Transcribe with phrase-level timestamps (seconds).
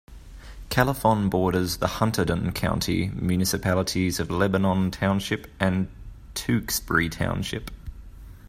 [0.71, 5.89] Califon borders the Hunterdon County municipalities of Lebanon Township and
[6.33, 7.69] Tewksbury Township.